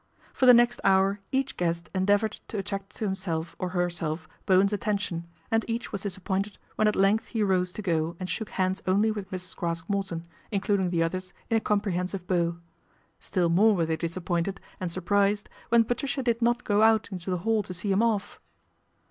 For 0.33 0.47
the 0.47 0.53
next 0.55 0.81
hour 0.83 1.19
each 1.31 1.57
guest 1.57 1.91
endeavoured 1.93 2.31
to 2.47 2.63
204 2.63 2.63
PATRICIA 2.63 2.77
BRENT, 3.05 3.17
SPINSTER 3.19 3.33
attract 3.37 3.53
to 3.53 3.53
himself 3.53 3.55
or 3.59 3.81
herself 3.83 4.27
Bowen's 4.47 4.73
attention, 4.73 5.27
and 5.51 5.63
each 5.67 5.91
was 5.91 6.01
disappointed 6.01 6.57
when 6.75 6.87
at 6.87 6.95
length 6.95 7.27
he 7.27 7.43
rose 7.43 7.71
to 7.73 7.83
go 7.83 8.15
and 8.19 8.27
shook 8.27 8.49
hands 8.49 8.81
only 8.87 9.11
with 9.11 9.29
Mrs. 9.29 9.55
Craske 9.55 9.87
Morton, 9.87 10.25
including 10.49 10.89
the 10.89 11.03
others 11.03 11.33
in 11.51 11.57
a 11.57 11.59
comprehensive 11.59 12.25
bow. 12.25 12.57
Still 13.19 13.49
more 13.49 13.75
were 13.75 13.85
they 13.85 13.95
disappointed 13.95 14.59
and 14.79 14.91
surprised 14.91 15.49
when 15.69 15.83
Patricia 15.83 16.23
did 16.23 16.41
not 16.41 16.63
go 16.63 16.81
out 16.81 17.09
into 17.11 17.29
the 17.29 17.37
hall 17.45 17.61
to 17.61 17.71
see 17.75 17.91
him 17.91 18.01
off. 18.01 18.39